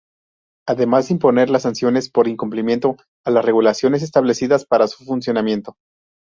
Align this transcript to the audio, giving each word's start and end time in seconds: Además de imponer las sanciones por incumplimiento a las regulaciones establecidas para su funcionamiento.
Además 0.67 1.07
de 1.09 1.13
imponer 1.13 1.51
las 1.51 1.61
sanciones 1.61 2.09
por 2.09 2.27
incumplimiento 2.27 2.95
a 3.23 3.29
las 3.29 3.45
regulaciones 3.45 4.01
establecidas 4.01 4.65
para 4.65 4.87
su 4.87 5.05
funcionamiento. 5.05 5.75